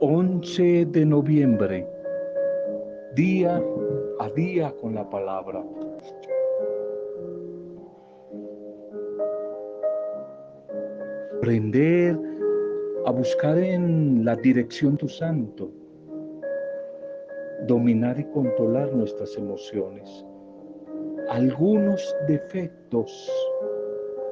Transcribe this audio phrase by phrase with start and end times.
[0.00, 1.84] 11 de noviembre,
[3.16, 3.60] día
[4.20, 5.64] a día con la palabra.
[11.38, 12.16] Aprender
[13.06, 15.68] a buscar en la dirección tu santo,
[17.66, 20.24] dominar y controlar nuestras emociones.
[21.28, 23.32] Algunos defectos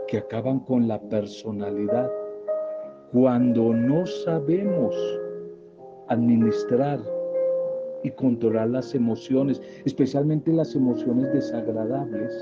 [0.06, 2.08] que acaban con la personalidad
[3.10, 4.94] cuando no sabemos
[6.08, 7.00] administrar
[8.02, 12.32] y controlar las emociones, especialmente las emociones desagradables.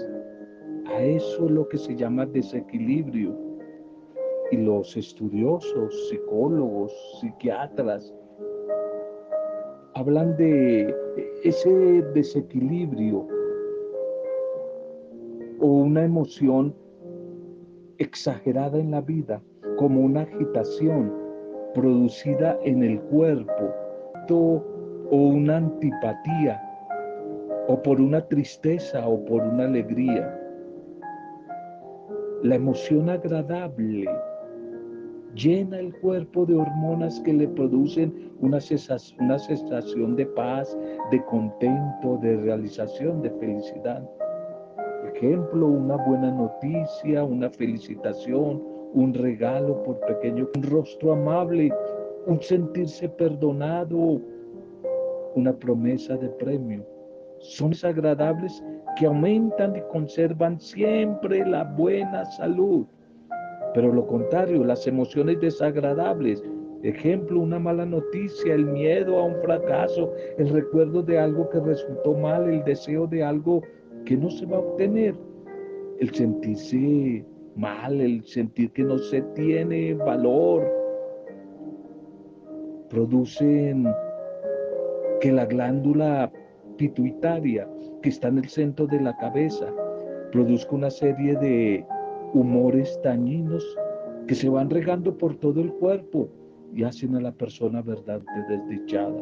[0.87, 3.35] A eso es lo que se llama desequilibrio.
[4.51, 8.15] Y los estudiosos, psicólogos, psiquiatras,
[9.95, 10.95] hablan de
[11.45, 13.27] ese desequilibrio
[15.61, 16.75] o una emoción
[17.99, 19.43] exagerada en la vida
[19.79, 21.24] como una agitación
[21.75, 23.75] producida en el cuerpo
[24.31, 26.61] o una antipatía
[27.69, 30.41] o por una tristeza o por una alegría.
[32.43, 34.09] La emoción agradable
[35.35, 40.77] llena el cuerpo de hormonas que le producen una sensación, una sensación de paz,
[41.11, 44.09] de contento, de realización, de felicidad.
[45.15, 48.63] Ejemplo, una buena noticia, una felicitación,
[48.95, 51.73] un regalo por pequeño, un rostro amable,
[52.27, 54.21] un sentirse perdonado,
[55.35, 56.85] una promesa de premio.
[57.41, 58.63] Son agradables
[58.97, 62.87] que aumentan y conservan siempre la buena salud.
[63.75, 66.43] Pero lo contrario, las emociones desagradables,
[66.85, 72.15] ejemplo, una mala noticia, el miedo a un fracaso, el recuerdo de algo que resultó
[72.15, 73.63] mal, el deseo de algo
[74.05, 75.15] que no se va a obtener,
[75.99, 77.25] el sentirse
[77.57, 80.65] mal, el sentir que no se tiene valor,
[82.91, 83.87] producen
[85.21, 86.31] que la glándula
[86.77, 87.69] pituitaria
[88.03, 89.73] que está en el centro de la cabeza
[90.33, 91.87] produzca una serie de
[92.35, 93.65] humores dañinos
[94.27, 96.29] que se van regando por todo el cuerpo
[96.75, 99.15] y hacen a la persona verdaderamente desdichada.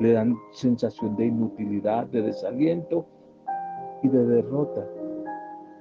[0.00, 3.06] Le dan sensación de inutilidad, de desaliento
[4.02, 4.86] y de derrota.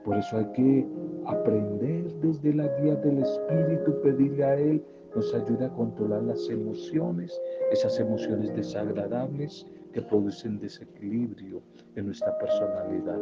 [0.04, 0.88] Por eso hay que
[1.28, 4.84] aprender desde la guía del Espíritu, pedirle a Él,
[5.16, 7.40] nos ayude a controlar las emociones,
[7.72, 11.62] esas emociones desagradables que producen desequilibrio
[11.96, 13.20] en nuestra personalidad.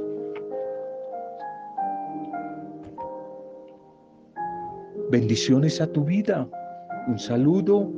[5.12, 6.50] Bendiciones a tu vida.
[7.08, 7.92] Un saludo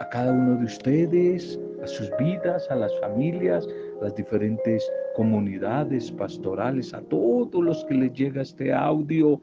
[0.00, 3.68] a cada uno de ustedes, a sus vidas, a las familias,
[4.00, 9.40] a las diferentes comunidades pastorales, a todos los que les llega este audio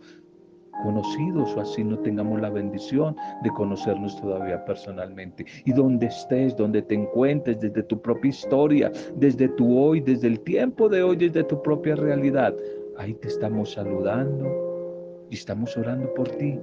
[0.84, 5.46] conocidos o así no tengamos la bendición de conocernos todavía personalmente.
[5.66, 10.40] Y donde estés, donde te encuentres, desde tu propia historia, desde tu hoy, desde el
[10.42, 12.56] tiempo de hoy, desde tu propia realidad,
[12.98, 16.60] ahí te estamos saludando y estamos orando por ti.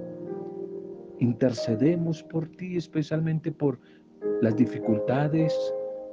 [1.19, 3.79] Intercedemos por ti, especialmente por
[4.41, 5.55] las dificultades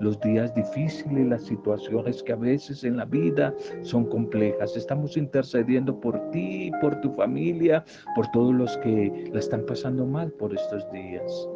[0.01, 4.77] los días difíciles, las situaciones que a veces en la vida son complejas.
[4.77, 7.85] Estamos intercediendo por ti, por tu familia,
[8.15, 11.49] por todos los que la están pasando mal por estos días.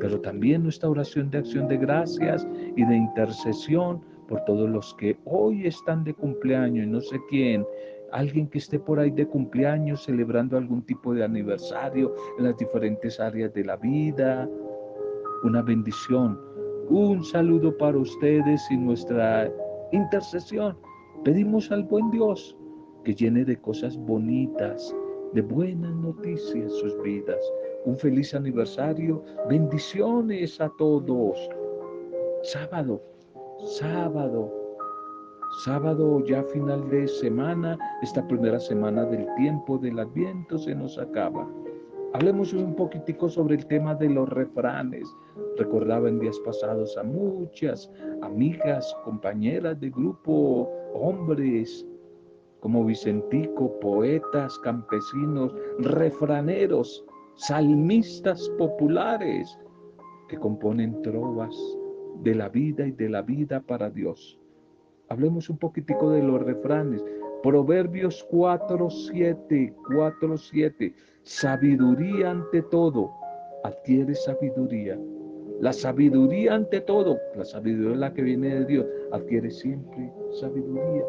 [0.00, 2.46] Pero también nuestra oración de acción de gracias
[2.76, 7.64] y de intercesión por todos los que hoy están de cumpleaños, no sé quién,
[8.12, 13.20] alguien que esté por ahí de cumpleaños celebrando algún tipo de aniversario en las diferentes
[13.20, 14.48] áreas de la vida.
[15.44, 16.45] Una bendición
[16.88, 19.52] un saludo para ustedes y nuestra
[19.92, 20.76] intercesión.
[21.24, 22.56] Pedimos al buen Dios
[23.04, 24.94] que llene de cosas bonitas,
[25.32, 27.40] de buenas noticias sus vidas.
[27.84, 29.22] Un feliz aniversario.
[29.48, 31.48] Bendiciones a todos.
[32.42, 33.02] Sábado,
[33.64, 34.52] sábado,
[35.64, 41.48] sábado ya final de semana, esta primera semana del tiempo del adviento se nos acaba.
[42.14, 45.06] Hablemos un poquitico sobre el tema de los refranes.
[45.58, 47.90] Recordaba en días pasados a muchas
[48.22, 51.86] amigas, compañeras de grupo, hombres
[52.60, 57.04] como Vicentico, poetas, campesinos, refraneros,
[57.36, 59.58] salmistas populares
[60.28, 61.54] que componen trovas
[62.22, 64.40] de la vida y de la vida para Dios.
[65.08, 67.04] Hablemos un poquitico de los refranes.
[67.46, 70.94] Proverbios 4, 7, 4, 7.
[71.22, 73.12] Sabiduría ante todo.
[73.62, 74.98] Adquiere sabiduría.
[75.60, 77.16] La sabiduría ante todo.
[77.36, 78.86] La sabiduría es la que viene de Dios.
[79.12, 81.04] Adquiere siempre sabiduría.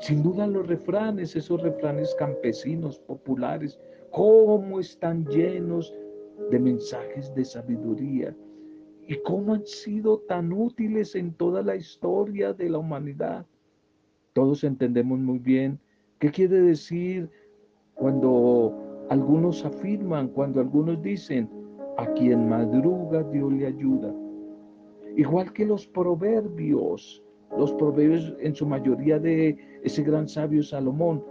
[0.00, 3.78] Sin duda los refranes, esos refranes campesinos, populares,
[4.12, 5.92] cómo están llenos
[6.50, 8.34] de mensajes de sabiduría.
[9.08, 13.46] y cómo han sido tan útiles en toda la historia de la humanidad.
[14.36, 15.80] Todos entendemos muy bien
[16.18, 17.30] qué quiere decir
[17.94, 21.48] cuando algunos afirman, cuando algunos dicen,
[21.96, 24.14] a quien madruga Dios le ayuda.
[25.16, 27.24] Igual que los proverbios,
[27.56, 31.24] los proverbios en su mayoría de ese gran sabio Salomón,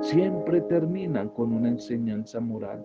[0.00, 2.84] siempre terminan con una enseñanza moral.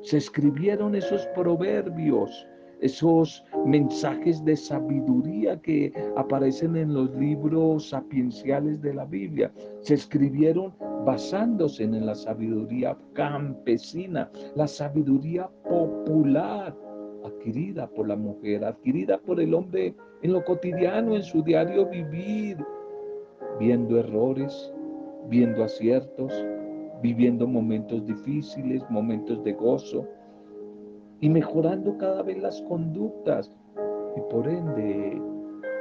[0.00, 2.48] Se escribieron esos proverbios,
[2.82, 9.52] esos mensajes de sabiduría que aparecen en los libros sapienciales de la Biblia.
[9.80, 10.74] Se escribieron
[11.06, 16.76] basándose en la sabiduría campesina, la sabiduría popular
[17.24, 22.56] adquirida por la mujer, adquirida por el hombre en lo cotidiano, en su diario vivir,
[23.60, 24.72] viendo errores,
[25.28, 26.32] viendo aciertos,
[27.00, 30.06] viviendo momentos difíciles, momentos de gozo
[31.22, 33.50] y mejorando cada vez las conductas
[34.16, 35.22] y por ende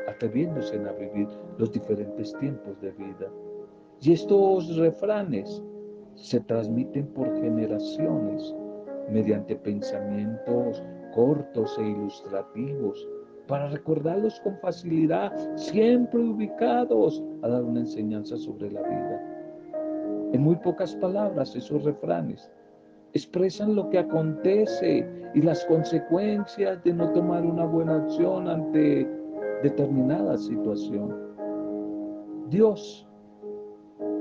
[0.08, 1.28] atreviéndose a vivir
[1.58, 3.28] los diferentes tiempos de vida.
[4.02, 5.62] Y estos refranes
[6.14, 8.56] se transmiten por generaciones
[9.10, 10.82] mediante pensamientos
[11.16, 13.08] cortos e ilustrativos
[13.48, 20.30] para recordarlos con facilidad, siempre ubicados a dar una enseñanza sobre la vida.
[20.34, 22.50] En muy pocas palabras, esos refranes
[23.14, 29.08] expresan lo que acontece y las consecuencias de no tomar una buena acción ante
[29.64, 31.16] determinada situación.
[32.50, 33.08] Dios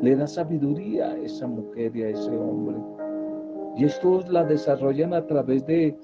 [0.03, 2.77] le da sabiduría a esa mujer y a ese hombre.
[3.77, 5.97] Y estos la desarrollan a través de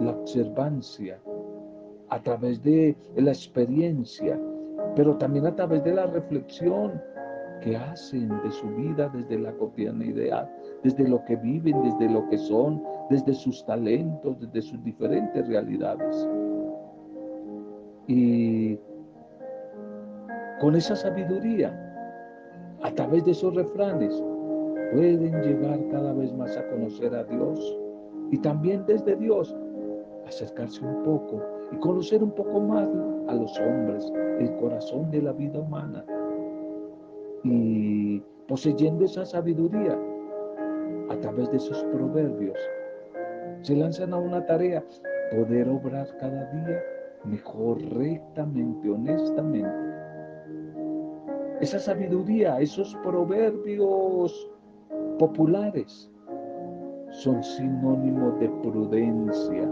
[0.00, 1.18] la observancia,
[2.10, 4.38] a través de la experiencia,
[4.94, 7.00] pero también a través de la reflexión
[7.60, 10.48] que hacen de su vida desde la cotidianidad,
[10.82, 16.28] desde lo que viven, desde lo que son, desde sus talentos, desde sus diferentes realidades.
[18.06, 18.78] Y
[20.60, 21.72] con esa sabiduría,
[22.82, 24.22] a través de esos refranes,
[24.92, 27.78] pueden llegar cada vez más a conocer a Dios
[28.30, 29.54] y también desde Dios
[30.26, 32.88] acercarse un poco y conocer un poco más
[33.28, 36.04] a los hombres, el corazón de la vida humana.
[37.44, 39.98] Y poseyendo esa sabiduría
[41.10, 42.58] a través de esos proverbios,
[43.62, 44.84] se lanzan a una tarea,
[45.30, 46.82] poder obrar cada día
[47.24, 49.68] mejor, rectamente, honestamente.
[51.60, 54.50] Esa sabiduría, esos proverbios
[55.18, 56.10] populares
[57.10, 59.70] son sinónimos de prudencia,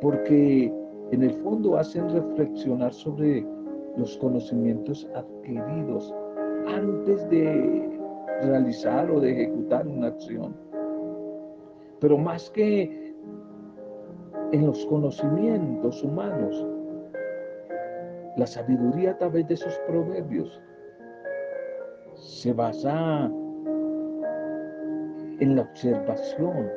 [0.00, 0.72] porque
[1.12, 3.46] en el fondo hacen reflexionar sobre
[3.96, 6.12] los conocimientos adquiridos
[6.68, 7.98] antes de
[8.42, 10.54] realizar o de ejecutar una acción.
[12.00, 13.14] Pero más que
[14.52, 16.66] en los conocimientos humanos,
[18.36, 20.62] la sabiduría a través de esos proverbios
[22.14, 23.30] se basa
[25.40, 26.70] en la observación,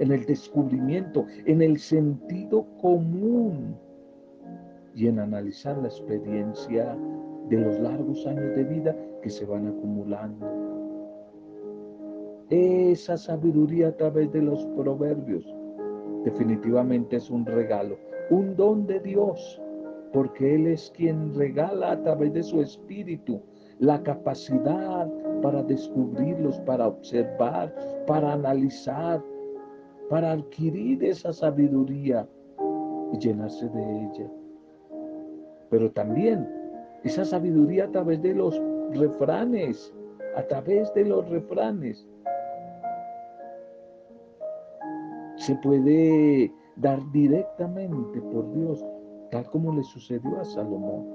[0.00, 3.76] en el descubrimiento, en el sentido común
[4.94, 6.96] y en analizar la experiencia
[7.48, 10.46] de los largos años de vida que se van acumulando.
[12.50, 15.44] Esa sabiduría a través de los proverbios
[16.24, 17.96] definitivamente es un regalo,
[18.30, 19.60] un don de Dios,
[20.12, 23.40] porque Él es quien regala a través de su espíritu
[23.78, 25.10] la capacidad
[25.42, 27.74] para descubrirlos, para observar,
[28.06, 29.22] para analizar,
[30.08, 32.26] para adquirir esa sabiduría
[33.12, 34.30] y llenarse de ella.
[35.70, 36.48] Pero también
[37.04, 38.60] esa sabiduría a través de los
[38.92, 39.94] refranes,
[40.36, 42.06] a través de los refranes,
[45.36, 48.84] se puede dar directamente por Dios,
[49.30, 51.06] tal como le sucedió a Salomón,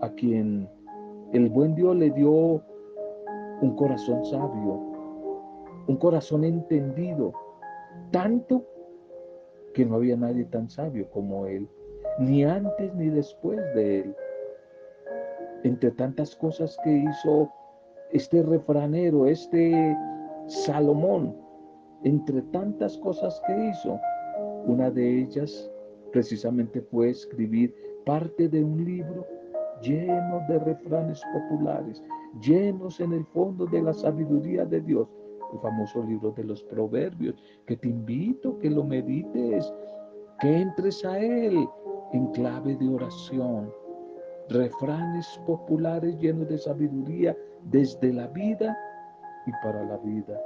[0.00, 0.68] a quien
[1.32, 2.62] el buen Dios le dio
[3.60, 4.80] un corazón sabio,
[5.88, 7.32] un corazón entendido,
[8.12, 8.64] tanto
[9.74, 11.68] que no había nadie tan sabio como él,
[12.20, 14.16] ni antes ni después de él.
[15.64, 17.52] Entre tantas cosas que hizo
[18.12, 19.96] este refranero, este
[20.46, 21.36] Salomón,
[22.04, 23.98] entre tantas cosas que hizo,
[24.66, 25.70] una de ellas
[26.12, 27.74] precisamente fue escribir
[28.06, 29.26] parte de un libro
[29.82, 32.02] lleno de refranes populares,
[32.40, 35.08] llenos en el fondo de la sabiduría de Dios,
[35.52, 37.36] el famoso libro de los proverbios,
[37.66, 39.72] que te invito que lo medites,
[40.40, 41.66] que entres a él
[42.12, 43.70] en clave de oración.
[44.50, 48.76] Refranes populares llenos de sabiduría desde la vida
[49.46, 50.40] y para la vida.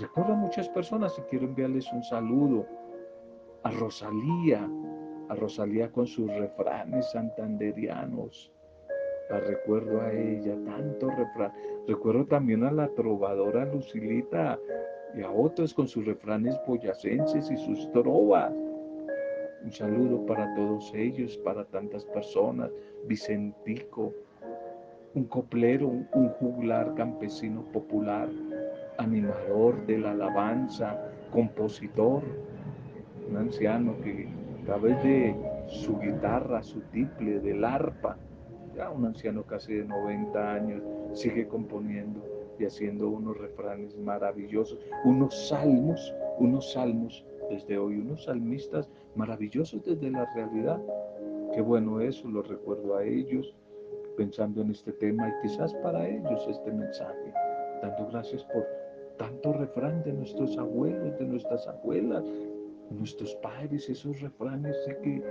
[0.00, 2.66] Recuerdo a muchas personas y quiero enviarles un saludo
[3.62, 4.68] a Rosalía,
[5.28, 8.52] a Rosalía con sus refranes santanderianos.
[9.30, 11.52] La recuerdo a ella, tanto refrán.
[11.86, 14.58] Recuerdo también a la trovadora Lucilita
[15.14, 18.52] y a otros con sus refranes boyacenses y sus trovas.
[19.64, 22.70] Un saludo para todos ellos, para tantas personas.
[23.06, 24.12] Vicentico,
[25.14, 28.28] un coplero, un, juglar campesino popular,
[28.98, 30.98] animador de la alabanza,
[31.32, 32.22] compositor,
[33.28, 34.28] un anciano que
[34.62, 35.34] a través de
[35.68, 38.18] su guitarra, su tiple, del arpa,
[38.74, 40.82] ya un anciano casi de 90 años,
[41.12, 42.22] sigue componiendo
[42.58, 50.10] y haciendo unos refranes maravillosos, unos salmos, unos salmos desde hoy, unos salmistas maravillosos desde
[50.10, 50.80] la realidad.
[51.54, 53.54] Qué bueno eso, lo recuerdo a ellos,
[54.16, 57.32] pensando en este tema y quizás para ellos este mensaje,
[57.82, 58.66] dando gracias por
[59.18, 62.24] tanto refrán de nuestros abuelos, de nuestras abuelas,
[62.90, 65.22] nuestros padres, esos refranes que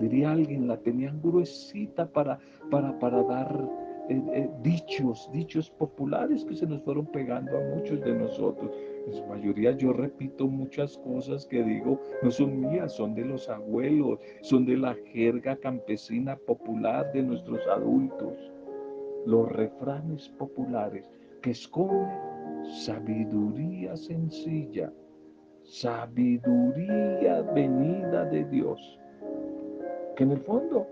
[0.00, 2.38] diría alguien, la tenían gruesita para,
[2.70, 3.70] para, para dar
[4.08, 8.70] eh, eh, dichos, dichos populares que se nos fueron pegando a muchos de nosotros.
[9.06, 13.48] En su mayoría yo repito muchas cosas que digo, no son mías, son de los
[13.48, 18.52] abuelos, son de la jerga campesina popular de nuestros adultos.
[19.26, 21.10] Los refranes populares
[21.42, 22.08] que esconden
[22.84, 24.92] sabiduría sencilla,
[25.62, 28.98] sabiduría venida de Dios.
[30.16, 30.86] Que en el fondo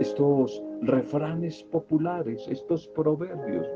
[0.00, 3.66] estos refranes populares, estos proverbios,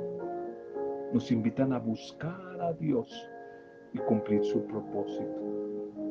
[1.16, 3.08] nos invitan a buscar a Dios
[3.94, 5.40] y cumplir su propósito.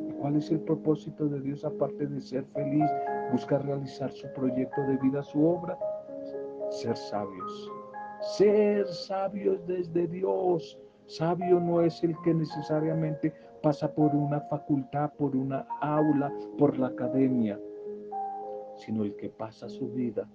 [0.09, 2.89] ¿Y cuál es el propósito de Dios aparte de ser feliz,
[3.31, 5.77] buscar realizar su proyecto de vida, su obra?
[6.71, 7.71] Ser sabios.
[8.35, 10.75] Ser sabios desde Dios.
[11.05, 13.31] Sabio no es el que necesariamente
[13.62, 17.59] pasa por una facultad, por una aula, por la academia,
[18.77, 20.27] sino el que pasa su vida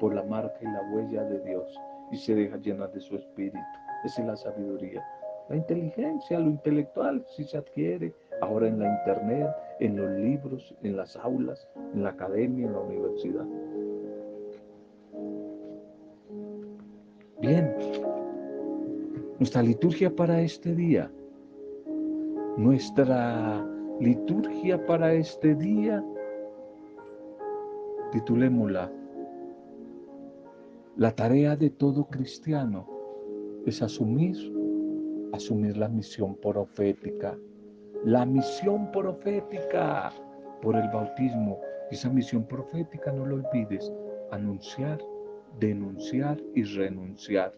[0.00, 1.80] por la marca y la huella de Dios
[2.12, 3.58] y se deja llenar de su espíritu.
[4.04, 5.02] Esa es la sabiduría.
[5.48, 9.48] La inteligencia, lo intelectual, si se adquiere ahora en la internet,
[9.80, 13.46] en los libros, en las aulas, en la academia, en la universidad.
[17.40, 17.74] Bien,
[19.38, 21.10] nuestra liturgia para este día,
[22.56, 23.66] nuestra
[23.98, 26.04] liturgia para este día,
[28.12, 28.92] titulémosla
[30.96, 32.86] la tarea de todo cristiano
[33.64, 34.36] es asumir,
[35.32, 37.34] asumir la misión profética.
[38.04, 40.12] La misión profética
[40.60, 41.58] por el bautismo.
[41.90, 43.90] Esa misión profética, no lo olvides,
[44.30, 44.98] anunciar,
[45.58, 47.52] denunciar y renunciar.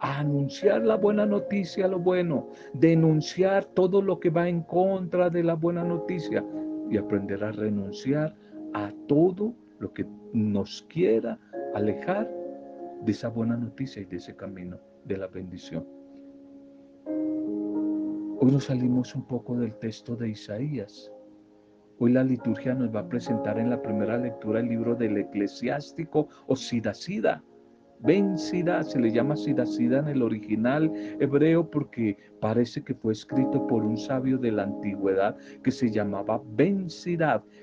[0.00, 5.54] anunciar la buena noticia, lo bueno, denunciar todo lo que va en contra de la
[5.54, 6.44] buena noticia
[6.88, 8.32] y aprender a renunciar
[8.74, 11.36] a todo lo que nos quiera
[11.74, 12.37] alejar
[13.02, 15.86] de esa buena noticia y de ese camino de la bendición.
[18.40, 21.10] Hoy nos salimos un poco del texto de Isaías.
[21.98, 26.28] Hoy la liturgia nos va a presentar en la primera lectura el libro del eclesiástico
[26.46, 27.42] o Sidacida.
[28.00, 28.62] Ben se
[28.98, 34.38] le llama Sidacida en el original hebreo porque parece que fue escrito por un sabio
[34.38, 36.86] de la antigüedad que se llamaba Ben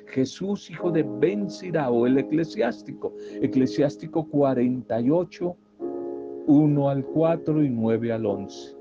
[0.07, 1.47] Jesús hijo de Ben
[1.89, 5.55] o el eclesiástico, eclesiástico 48,
[6.47, 8.75] 1 al 4 y 9 al 11.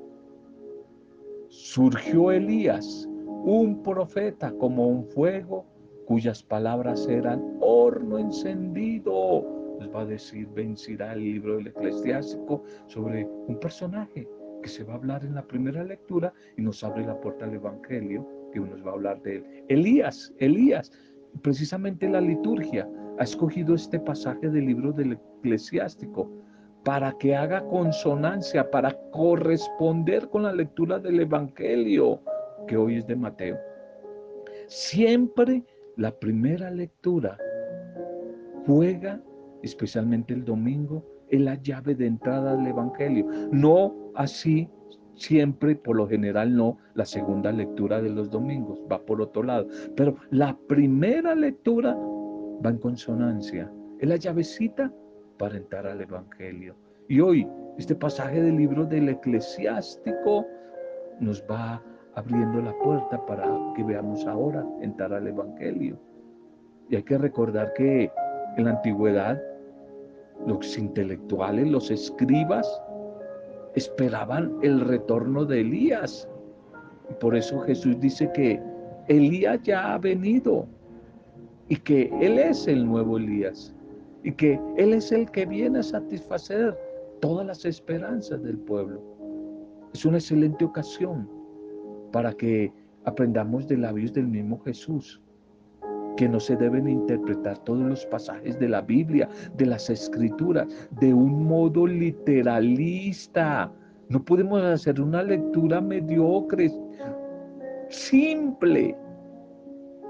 [1.48, 5.64] Surgió Elías, un profeta como un fuego
[6.06, 13.58] cuyas palabras eran horno encendido va a decir, vencirá el libro del eclesiástico sobre un
[13.58, 14.28] personaje
[14.62, 17.54] que se va a hablar en la primera lectura y nos abre la puerta al
[17.54, 19.64] Evangelio que nos va a hablar de él.
[19.68, 20.90] Elías, Elías,
[21.42, 22.88] precisamente la liturgia
[23.18, 26.30] ha escogido este pasaje del libro del eclesiástico
[26.84, 32.20] para que haga consonancia, para corresponder con la lectura del Evangelio
[32.68, 33.58] que hoy es de Mateo.
[34.68, 35.64] Siempre
[35.96, 37.38] la primera lectura
[38.66, 39.20] juega
[39.64, 43.26] especialmente el domingo, es la llave de entrada al Evangelio.
[43.50, 44.68] No así
[45.16, 49.66] siempre, por lo general no, la segunda lectura de los domingos, va por otro lado.
[49.96, 51.96] Pero la primera lectura
[52.64, 54.92] va en consonancia, es la llavecita
[55.38, 56.76] para entrar al Evangelio.
[57.08, 57.46] Y hoy,
[57.78, 60.46] este pasaje del libro del eclesiástico
[61.20, 61.82] nos va
[62.14, 65.98] abriendo la puerta para que veamos ahora entrar al Evangelio.
[66.88, 68.10] Y hay que recordar que
[68.56, 69.40] en la antigüedad
[70.46, 72.66] los intelectuales, los escribas,
[73.74, 76.28] esperaban el retorno de Elías.
[77.20, 78.60] Por eso Jesús dice que
[79.08, 80.66] Elías ya ha venido
[81.68, 83.74] y que Él es el nuevo Elías
[84.22, 86.76] y que Él es el que viene a satisfacer
[87.20, 89.02] todas las esperanzas del pueblo.
[89.92, 91.28] Es una excelente ocasión
[92.12, 92.72] para que
[93.04, 95.20] aprendamos de labios del mismo Jesús
[96.16, 100.66] que no se deben interpretar todos los pasajes de la Biblia, de las escrituras,
[101.00, 103.72] de un modo literalista.
[104.08, 106.70] No podemos hacer una lectura mediocre,
[107.88, 108.96] simple.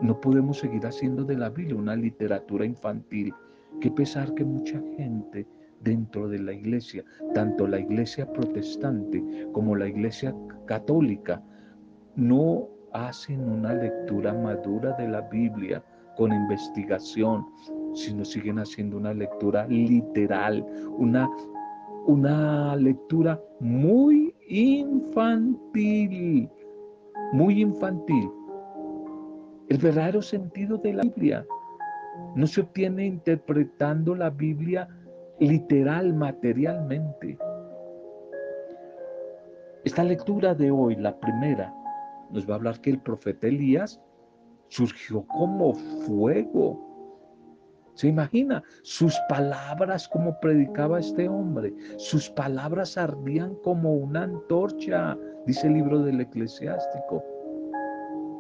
[0.01, 3.33] No podemos seguir haciendo de la Biblia una literatura infantil.
[3.81, 5.47] Qué pesar que mucha gente
[5.81, 10.35] dentro de la iglesia, tanto la iglesia protestante como la iglesia
[10.67, 11.43] católica,
[12.17, 15.83] no hacen una lectura madura de la Biblia
[16.17, 17.47] con investigación,
[17.95, 20.65] sino siguen haciendo una lectura literal,
[20.99, 21.29] una,
[22.07, 25.69] una lectura muy infantil,
[27.33, 28.31] muy infantil.
[29.69, 31.47] El verdadero sentido de la Biblia
[32.35, 34.89] no se obtiene interpretando la Biblia
[35.39, 37.39] literal, materialmente.
[39.85, 41.75] Esta lectura de hoy, la primera,
[42.31, 44.01] nos va a hablar que el profeta Elías
[44.69, 46.95] surgió como fuego.
[47.95, 48.63] ¿Se imagina?
[48.83, 51.73] Sus palabras como predicaba este hombre.
[51.97, 55.17] Sus palabras ardían como una antorcha,
[55.47, 57.23] dice el libro del eclesiástico.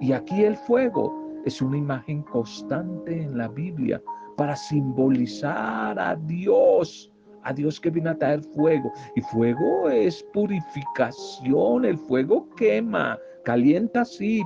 [0.00, 4.02] Y aquí el fuego es una imagen constante en la Biblia
[4.37, 7.12] para simbolizar a Dios,
[7.45, 8.93] a Dios que viene a traer fuego.
[9.14, 14.43] Y fuego es purificación, el fuego quema, calienta sí,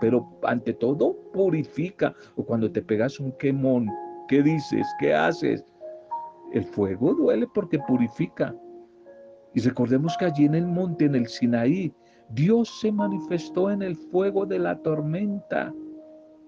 [0.00, 2.14] pero ante todo purifica.
[2.36, 3.88] O cuando te pegas un quemón,
[4.28, 4.86] ¿qué dices?
[4.98, 5.64] ¿Qué haces?
[6.52, 8.54] El fuego duele porque purifica.
[9.54, 11.92] Y recordemos que allí en el monte, en el Sinaí,
[12.30, 15.72] Dios se manifestó en el fuego de la tormenta.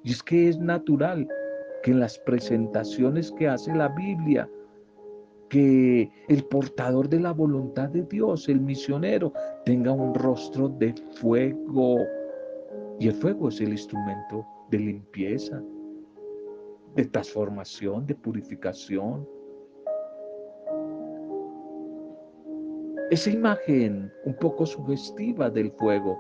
[0.05, 1.27] Y es que es natural
[1.83, 4.49] que en las presentaciones que hace la Biblia,
[5.49, 9.33] que el portador de la voluntad de Dios, el misionero,
[9.65, 11.99] tenga un rostro de fuego
[13.01, 15.63] y el fuego es el instrumento de limpieza,
[16.95, 19.27] de transformación, de purificación.
[23.11, 26.19] Esa imagen un poco sugestiva del fuego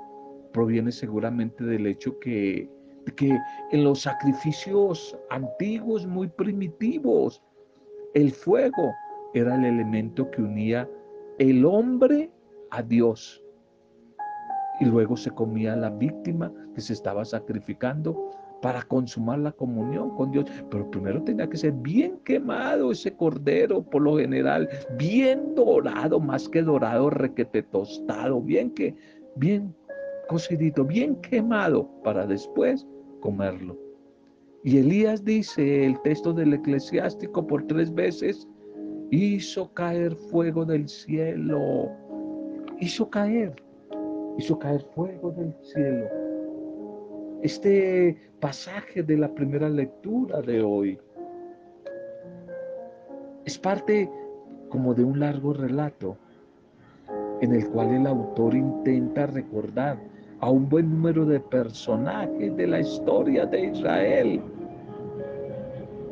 [0.55, 2.69] proviene seguramente del hecho que,
[3.14, 3.38] que
[3.73, 7.43] en los sacrificios antiguos, muy primitivos,
[8.14, 8.90] el fuego
[9.35, 10.88] era el elemento que unía
[11.38, 12.31] el hombre
[12.71, 13.45] a Dios
[14.81, 18.31] y luego se comía la víctima que se estaba sacrificando
[18.62, 20.47] para consumar la comunión con Dios.
[20.71, 26.49] Pero primero tenía que ser bien quemado ese cordero, por lo general, bien dorado, más
[26.49, 28.95] que dorado, requete tostado, bien que,
[29.37, 29.75] bien
[30.29, 32.87] cocidito, bien quemado, para después
[33.21, 33.79] comerlo.
[34.62, 38.47] Y Elías dice, el texto del eclesiástico por tres veces,
[39.11, 41.90] hizo caer fuego del cielo,
[42.79, 43.55] hizo caer
[44.38, 46.07] hizo caer fuego del cielo.
[47.43, 50.99] Este pasaje de la primera lectura de hoy
[53.45, 54.11] es parte
[54.69, 56.16] como de un largo relato
[57.40, 59.99] en el cual el autor intenta recordar
[60.40, 64.43] a un buen número de personajes de la historia de Israel.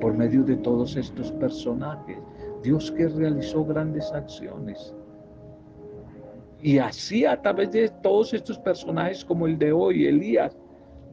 [0.00, 2.18] Por medio de todos estos personajes,
[2.62, 4.94] Dios que realizó grandes acciones.
[6.62, 10.58] Y así a través de todos estos personajes como el de hoy, Elías,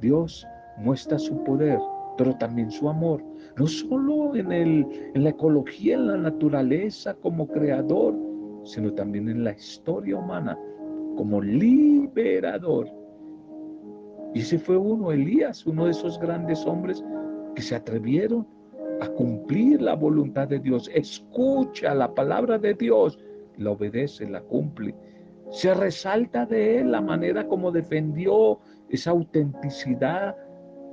[0.02, 0.46] Dios
[0.78, 1.80] muestra su poder,
[2.18, 3.24] pero también su amor,
[3.56, 8.16] no solo en, el, en la ecología, en la naturaleza como creador,
[8.64, 10.58] sino también en la historia humana
[11.16, 12.88] como liberador.
[14.34, 17.04] Y ese fue uno, Elías, uno de esos grandes hombres
[17.56, 18.48] que se atrevieron
[19.00, 20.90] a cumplir la voluntad de Dios.
[20.94, 23.20] Escucha la palabra de Dios,
[23.58, 24.96] la obedece, la cumple
[25.56, 30.36] se resalta de él la manera como defendió esa autenticidad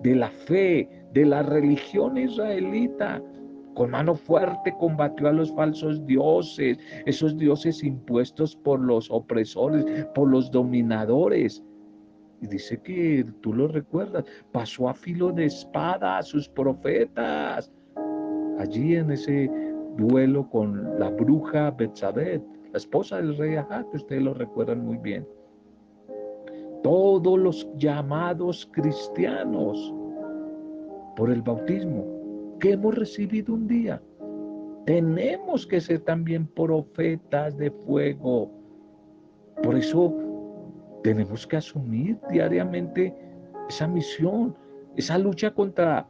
[0.05, 3.21] de la fe, de la religión israelita.
[3.75, 10.31] Con mano fuerte combatió a los falsos dioses, esos dioses impuestos por los opresores, por
[10.31, 11.65] los dominadores.
[12.41, 17.73] Y dice que tú lo recuerdas, pasó a filo de espada a sus profetas.
[18.61, 19.51] Allí en ese
[19.97, 22.41] duelo con la bruja Betsabé
[22.73, 25.27] la esposa del rey Ajá, que ustedes lo recuerdan muy bien.
[26.83, 29.95] Todos los llamados cristianos
[31.17, 32.05] por el bautismo
[32.59, 34.03] que hemos recibido un día,
[34.87, 38.51] tenemos que ser también profetas de fuego.
[39.63, 40.13] Por eso
[41.03, 43.15] tenemos que asumir diariamente
[43.69, 44.57] esa misión,
[44.97, 46.09] esa lucha contra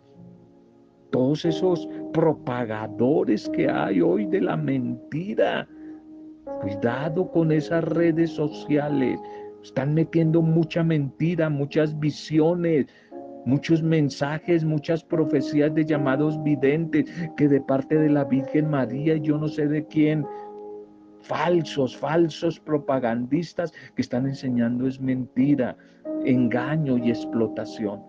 [1.11, 5.69] todos esos propagadores que hay hoy de la mentira.
[6.63, 9.19] Cuidado con esas redes sociales.
[9.65, 12.87] Están metiendo mucha mentira, muchas visiones,
[13.45, 19.39] muchos mensajes, muchas profecías de llamados videntes que de parte de la Virgen María yo
[19.39, 20.25] no sé de quién,
[21.23, 25.77] falsos, falsos propagandistas que están enseñando es mentira,
[26.25, 28.01] engaño y explotación.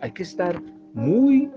[0.00, 0.62] Hay que estar
[0.94, 1.50] muy,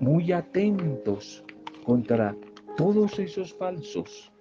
[0.00, 1.44] muy atentos
[1.84, 2.34] contra
[2.76, 4.31] todos esos falsos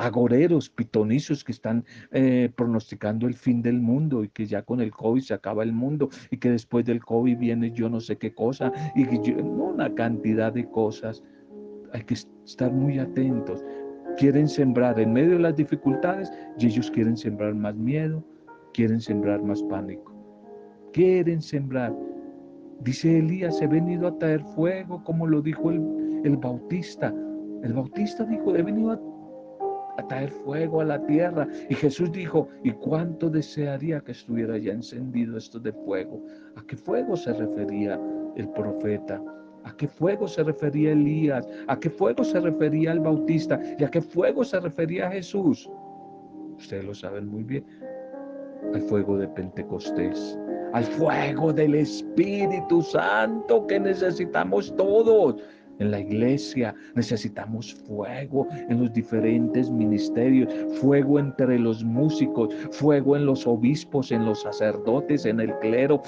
[0.00, 4.90] agoreros, pitonizos que están eh, pronosticando el fin del mundo y que ya con el
[4.90, 8.34] COVID se acaba el mundo y que después del COVID viene yo no sé qué
[8.34, 11.22] cosa y que una cantidad de cosas.
[11.92, 13.64] Hay que estar muy atentos.
[14.16, 18.24] Quieren sembrar en medio de las dificultades y ellos quieren sembrar más miedo,
[18.74, 20.14] quieren sembrar más pánico.
[20.92, 21.96] Quieren sembrar.
[22.82, 27.12] Dice Elías, he venido a traer fuego, como lo dijo el, el Bautista.
[27.62, 29.00] El Bautista dijo, he venido a
[30.00, 31.46] a traer fuego a la tierra.
[31.68, 36.22] Y Jesús dijo, ¿y cuánto desearía que estuviera ya encendido esto de fuego?
[36.56, 38.00] ¿A qué fuego se refería
[38.36, 39.22] el profeta?
[39.64, 41.46] ¿A qué fuego se refería Elías?
[41.68, 43.60] ¿A qué fuego se refería el Bautista?
[43.78, 45.68] ¿Y a qué fuego se refería Jesús?
[46.56, 47.64] Ustedes lo saben muy bien.
[48.74, 50.38] Al fuego de Pentecostés,
[50.72, 55.42] al fuego del Espíritu Santo que necesitamos todos
[55.80, 63.26] en la iglesia, necesitamos fuego en los diferentes ministerios, fuego entre los músicos, fuego en
[63.26, 66.00] los obispos, en los sacerdotes, en el clero,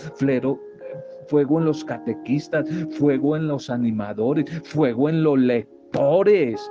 [1.26, 6.70] fuego en los catequistas, fuego en los animadores, fuego en los lectores.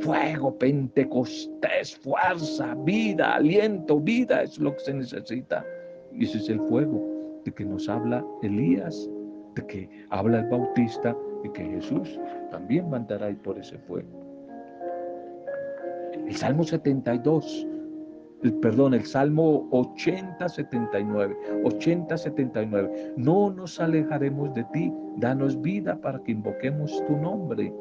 [0.00, 5.64] Fuego, Pentecostés, fuerza, vida, aliento, vida es lo que se necesita.
[6.12, 7.00] Y ese es el fuego
[7.44, 9.08] de que nos habla Elías,
[9.54, 12.18] de que habla el Bautista y que Jesús
[12.50, 14.08] también mandará ir por ese fuego.
[16.26, 17.68] El Salmo 72,
[18.42, 23.14] el, perdón, el Salmo 80, 79, 80, 79.
[23.16, 27.72] No nos alejaremos de ti, danos vida para que invoquemos tu nombre.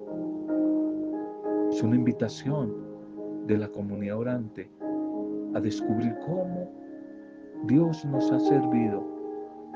[1.72, 2.74] Es una invitación
[3.48, 4.70] de la comunidad orante
[5.54, 6.70] a descubrir cómo
[7.66, 9.13] Dios nos ha servido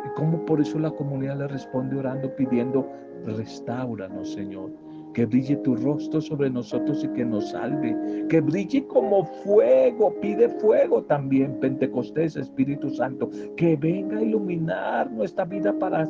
[0.05, 2.89] y cómo por eso la comunidad le responde orando, pidiendo,
[3.25, 4.71] restauranos, Señor.
[5.13, 7.95] Que brille tu rostro sobre nosotros y que nos salve.
[8.29, 10.13] Que brille como fuego.
[10.21, 13.29] Pide fuego también, Pentecostés, Espíritu Santo.
[13.55, 16.07] Que venga a iluminar nuestra vida para,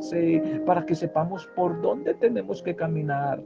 [0.66, 3.42] para que sepamos por dónde tenemos que caminar.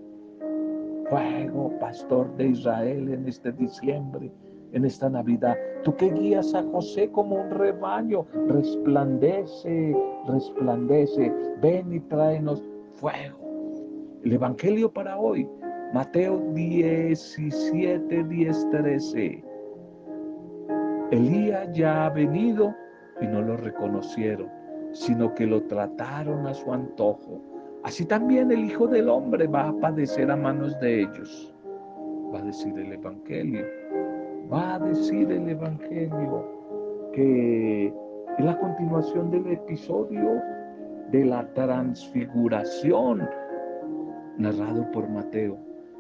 [1.10, 4.32] Fuego, pastor de Israel, en este diciembre
[4.74, 5.58] en esta Navidad.
[5.84, 9.96] Tú que guías a José como un rebaño, resplandece,
[10.28, 11.32] resplandece,
[11.62, 13.40] ven y tráenos fuego.
[14.24, 15.48] El Evangelio para hoy,
[15.94, 19.44] Mateo 17, 10, 13.
[21.12, 22.74] Elías ya ha venido
[23.20, 24.50] y no lo reconocieron,
[24.94, 27.42] sino que lo trataron a su antojo.
[27.84, 31.54] Así también el Hijo del Hombre va a padecer a manos de ellos,
[32.34, 33.81] va a decir el Evangelio
[34.52, 36.46] va a decir el Evangelio
[37.14, 37.88] que
[38.38, 40.42] es la continuación del episodio
[41.12, 43.28] de la transfiguración
[44.38, 45.58] narrado por Mateo.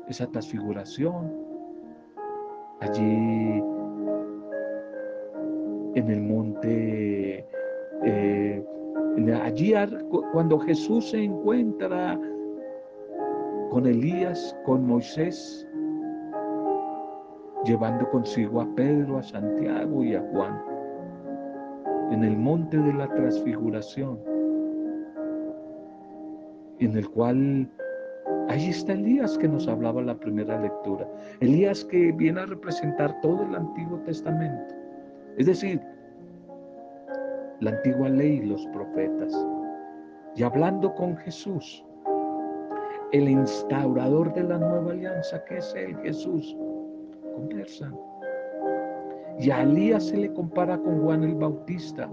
[0.07, 1.31] Esa transfiguración
[2.79, 3.61] allí
[5.95, 7.45] en el monte,
[8.03, 8.65] eh,
[9.43, 9.73] allí
[10.31, 12.19] cuando Jesús se encuentra
[13.69, 15.67] con Elías, con Moisés,
[17.65, 20.71] llevando consigo a Pedro, a Santiago y a Juan
[22.12, 24.19] en el monte de la transfiguración,
[26.80, 27.69] en el cual
[28.50, 31.08] ahí está Elías que nos hablaba la primera lectura.
[31.39, 34.76] Elías que viene a representar todo el Antiguo Testamento,
[35.38, 35.82] es decir,
[37.62, 39.34] la antigua ley y los profetas.
[40.36, 41.86] Y hablando con Jesús,
[43.13, 46.58] el instaurador de la nueva alianza, que es el Jesús,
[49.39, 52.10] Y a Elías se le compara con Juan el Bautista,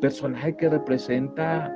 [0.00, 1.74] personaje que representa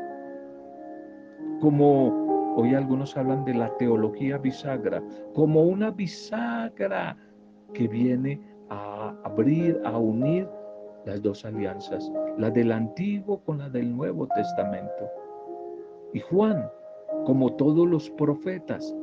[1.61, 5.03] como, hoy algunos hablan de la teología bisagra,
[5.35, 7.17] como una bisagra
[7.73, 8.41] que viene
[8.71, 10.49] a abrir, a unir
[11.05, 15.11] las dos alianzas, la del Antiguo con la del Nuevo Testamento.
[16.13, 16.71] Y Juan,
[17.27, 18.95] como todos los profetas,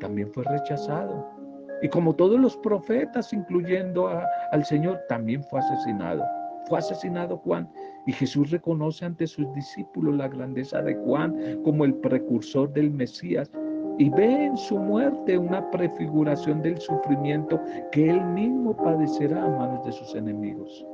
[0.00, 1.37] también fue rechazado
[1.82, 4.08] y como todos los profetas, incluyendo
[4.52, 6.24] al Señor, también fue asesinado.
[6.68, 7.68] fue asesinado Juan.
[8.06, 13.50] Y Jesús reconoce ante sus discípulos la grandeza de Juan como el precursor del Mesías
[13.98, 17.60] y ve en su muerte una prefiguración del sufrimiento
[17.90, 20.86] que él mismo padecerá a manos de sus enemigos.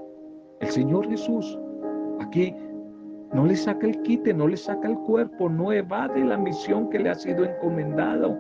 [0.60, 1.58] El Señor Jesús
[2.20, 2.54] aquí
[3.34, 7.00] no le saca el quite, no le saca el cuerpo, no evade la misión que
[7.00, 8.38] le ha sido encomendado,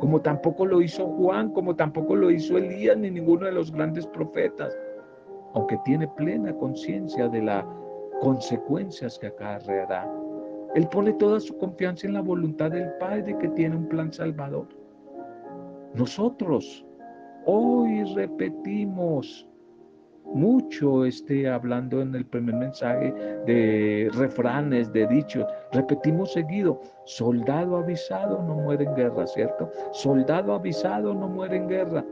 [0.00, 4.06] como tampoco lo hizo Juan, como tampoco lo hizo Elías ni ninguno de los grandes
[4.06, 4.76] profetas,
[5.54, 7.64] aunque tiene plena conciencia de las
[8.20, 10.10] consecuencias que acarreará.
[10.74, 14.68] Él pone toda su confianza en la voluntad del Padre que tiene un plan salvador.
[15.94, 16.84] Nosotros
[17.46, 19.47] hoy repetimos
[20.34, 23.12] mucho este, hablando en el primer mensaje
[23.46, 25.46] de refranes, de dichos.
[25.72, 29.70] Repetimos seguido, soldado avisado no muere en guerra, ¿cierto?
[29.92, 32.04] Soldado avisado no muere en guerra.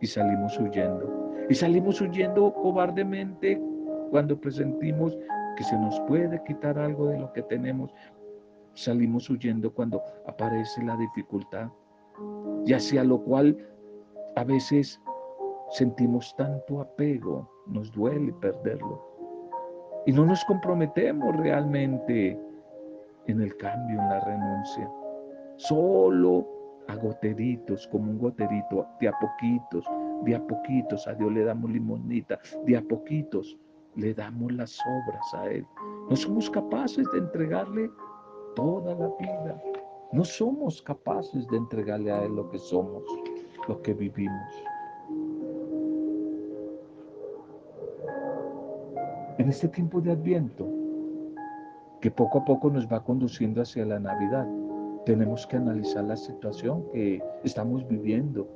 [0.00, 1.32] Y salimos huyendo.
[1.48, 3.60] Y salimos huyendo cobardemente
[4.10, 5.16] cuando presentimos
[5.56, 7.92] que se nos puede quitar algo de lo que tenemos,
[8.74, 11.68] salimos huyendo cuando aparece la dificultad,
[12.64, 13.56] y hacia lo cual
[14.36, 15.00] a veces
[15.70, 19.00] sentimos tanto apego, nos duele perderlo.
[20.06, 22.38] Y no nos comprometemos realmente
[23.26, 24.90] en el cambio, en la renuncia.
[25.56, 26.46] Solo
[26.88, 29.84] a goteritos, como un goterito, de a poquitos,
[30.24, 31.06] de a poquitos.
[31.06, 33.56] A Dios le damos limonita, de a poquitos
[33.96, 35.66] le damos las obras a Él.
[36.08, 37.90] No somos capaces de entregarle
[38.56, 39.62] toda la vida.
[40.12, 43.04] No somos capaces de entregarle a Él lo que somos,
[43.68, 44.69] lo que vivimos.
[49.40, 50.68] En este tiempo de Adviento,
[52.02, 54.46] que poco a poco nos va conduciendo hacia la Navidad,
[55.06, 58.46] tenemos que analizar la situación que estamos viviendo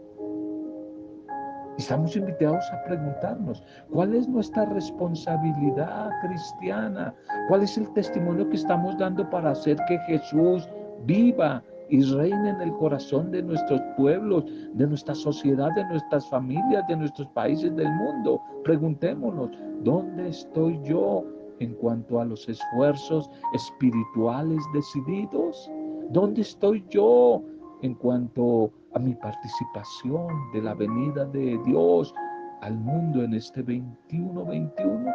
[1.79, 7.13] Estamos invitados a preguntarnos, ¿cuál es nuestra responsabilidad cristiana?
[7.49, 10.69] ¿Cuál es el testimonio que estamos dando para hacer que Jesús
[11.05, 14.45] viva y reine en el corazón de nuestros pueblos,
[14.75, 18.41] de nuestra sociedad, de nuestras familias, de nuestros países del mundo?
[18.65, 19.51] Preguntémonos,
[19.83, 21.25] ¿dónde estoy yo
[21.61, 25.71] en cuanto a los esfuerzos espirituales decididos?
[26.11, 27.43] ¿Dónde estoy yo
[27.83, 32.15] en cuanto a mi participación de la venida de Dios
[32.63, 35.15] al mundo en este 21-21?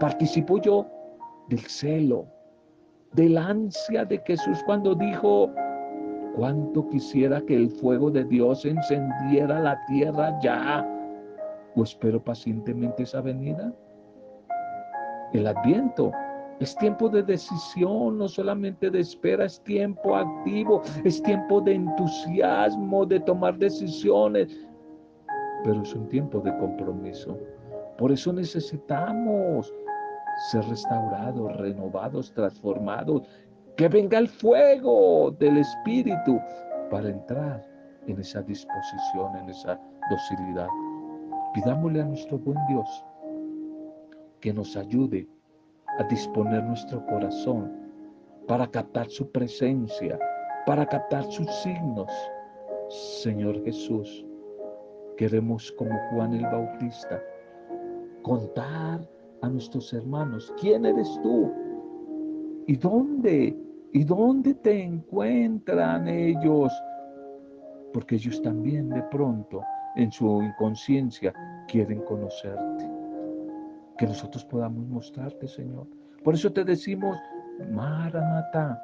[0.00, 0.86] ¿Participo yo
[1.48, 2.26] del celo,
[3.12, 5.50] del ansia de Jesús cuando dijo,
[6.38, 10.86] cuánto quisiera que el fuego de Dios encendiera la tierra ya?
[11.74, 13.72] ¿O espero pacientemente esa venida?
[15.32, 16.12] El adviento
[16.60, 23.04] es tiempo de decisión, no solamente de espera, es tiempo activo, es tiempo de entusiasmo,
[23.04, 24.48] de tomar decisiones,
[25.64, 27.36] pero es un tiempo de compromiso.
[27.98, 29.74] Por eso necesitamos
[30.52, 33.22] ser restaurados, renovados, transformados,
[33.78, 36.40] que venga el fuego del Espíritu
[36.90, 37.64] para entrar
[38.08, 40.66] en esa disposición, en esa docilidad.
[41.54, 43.04] Pidámosle a nuestro buen Dios
[44.40, 45.28] que nos ayude
[46.00, 47.72] a disponer nuestro corazón
[48.48, 50.18] para captar su presencia,
[50.66, 52.10] para captar sus signos.
[53.22, 54.26] Señor Jesús,
[55.16, 57.22] queremos como Juan el Bautista
[58.22, 59.08] contar
[59.40, 61.52] a nuestros hermanos, ¿quién eres tú?
[62.66, 63.67] ¿Y dónde?
[63.92, 66.72] ¿Y dónde te encuentran ellos?
[67.92, 69.62] Porque ellos también de pronto
[69.96, 71.32] en su inconsciencia
[71.68, 72.98] quieren conocerte
[73.96, 75.86] que nosotros podamos mostrarte, Señor.
[76.22, 77.18] Por eso te decimos,
[77.70, 78.80] Maranatha,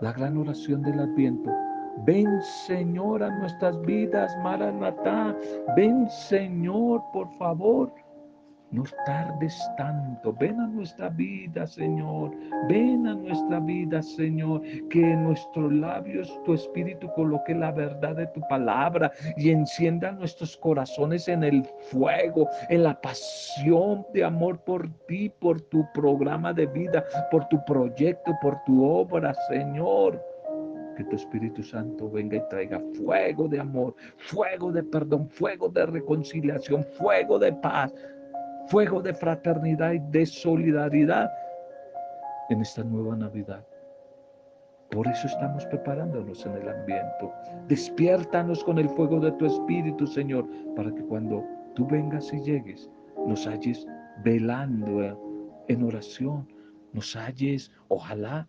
[0.00, 1.50] la gran oración del Adviento.
[2.04, 5.36] Ven, Señor, a nuestras vidas, Maranatha.
[5.76, 7.92] Ven, Señor, por favor.
[8.74, 10.32] No tardes tanto.
[10.32, 12.32] Ven a nuestra vida, Señor.
[12.68, 14.62] Ven a nuestra vida, Señor.
[14.90, 20.56] Que en nuestros labios tu Espíritu coloque la verdad de tu palabra y encienda nuestros
[20.56, 26.66] corazones en el fuego, en la pasión de amor por ti, por tu programa de
[26.66, 30.20] vida, por tu proyecto, por tu obra, Señor.
[30.96, 35.86] Que tu Espíritu Santo venga y traiga fuego de amor, fuego de perdón, fuego de
[35.86, 37.92] reconciliación, fuego de paz,
[38.68, 41.30] fuego de fraternidad y de solidaridad
[42.50, 43.64] en esta nueva Navidad.
[44.90, 47.30] Por eso estamos preparándonos en el ambiente.
[47.68, 50.46] Despiértanos con el fuego de tu Espíritu, Señor,
[50.76, 52.88] para que cuando tú vengas y llegues,
[53.26, 53.86] nos halles
[54.22, 55.18] velando
[55.68, 56.46] en oración,
[56.92, 58.46] nos halles, ojalá,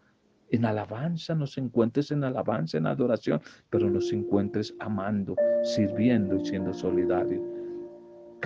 [0.51, 6.71] en alabanza, nos encuentres en alabanza, en adoración, pero nos encuentres amando, sirviendo y siendo
[6.73, 7.54] solidarios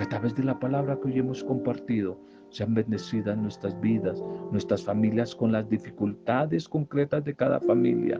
[0.00, 4.82] que a través de la palabra que hoy hemos compartido sean bendecidas nuestras vidas, nuestras
[4.82, 8.18] familias con las dificultades concretas de cada familia.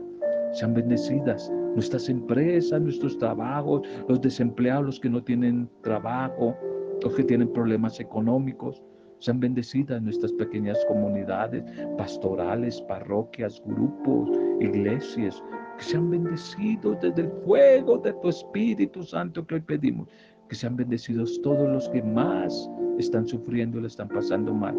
[0.53, 6.55] Sean bendecidas nuestras empresas, nuestros trabajos, los desempleados, los que no tienen trabajo,
[7.01, 8.83] los que tienen problemas económicos.
[9.17, 11.63] Sean bendecidas nuestras pequeñas comunidades,
[11.97, 15.43] pastorales, parroquias, grupos, iglesias.
[15.79, 20.07] Que sean bendecidos desde el fuego de tu Espíritu Santo que hoy pedimos.
[20.51, 24.75] Que sean bendecidos todos los que más están sufriendo, le están pasando mal.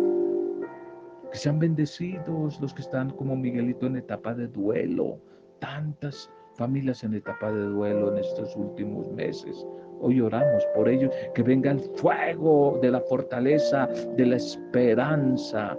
[1.31, 5.19] Que sean bendecidos los que están como Miguelito en etapa de duelo.
[5.61, 9.67] Tantas familias en etapa de duelo en estos últimos meses.
[10.03, 15.79] Hoy oramos por ellos, que venga el fuego de la fortaleza, de la esperanza,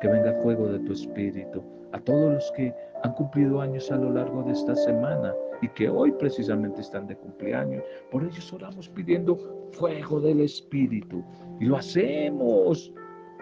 [0.00, 1.62] que venga el fuego de tu espíritu.
[1.92, 5.88] A todos los que han cumplido años a lo largo de esta semana y que
[5.88, 9.36] hoy precisamente están de cumpleaños, por ellos oramos pidiendo
[9.72, 11.24] fuego del espíritu.
[11.60, 12.92] Y lo hacemos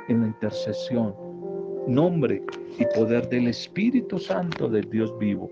[0.09, 1.14] en la intercesión,
[1.87, 2.42] nombre
[2.79, 5.51] y poder del Espíritu Santo del Dios vivo,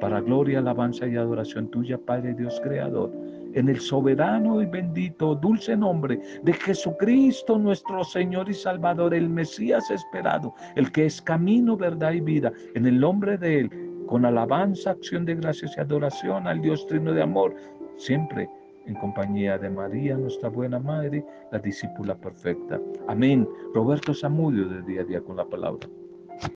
[0.00, 3.10] para gloria, alabanza y adoración tuya, Padre Dios Creador,
[3.54, 9.90] en el soberano y bendito, dulce nombre de Jesucristo nuestro Señor y Salvador, el Mesías
[9.90, 14.90] esperado, el que es camino, verdad y vida, en el nombre de Él, con alabanza,
[14.90, 17.54] acción de gracias y adoración al Dios trino de amor,
[17.96, 18.48] siempre
[18.86, 22.80] en compañía de María, nuestra buena madre, la discípula perfecta.
[23.08, 23.48] Amén.
[23.74, 25.88] Roberto Zamudio de día a día con la palabra.